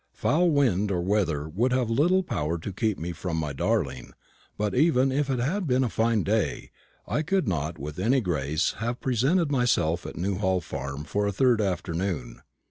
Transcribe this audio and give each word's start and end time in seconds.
Foul 0.15 0.49
wind 0.49 0.89
or 0.89 0.99
weather 0.99 1.47
would 1.47 1.71
have 1.71 1.91
little 1.91 2.23
power 2.23 2.57
to 2.57 2.73
keep 2.73 2.97
me 2.97 3.11
from 3.11 3.37
my 3.37 3.53
darling; 3.53 4.13
but 4.57 4.73
even 4.73 5.11
if 5.11 5.29
it 5.29 5.37
had 5.37 5.67
been 5.67 5.83
a 5.83 5.89
fine 5.89 6.23
day, 6.23 6.71
I 7.07 7.21
could 7.21 7.47
not 7.47 7.77
with 7.77 7.99
any 7.99 8.19
grace 8.19 8.71
have 8.79 8.99
presented 8.99 9.51
myself 9.51 10.07
at 10.07 10.17
Newhall 10.17 10.61
farm 10.61 11.03
for 11.03 11.27
a 11.27 11.31
third 11.31 11.61
afternoon. 11.61 12.41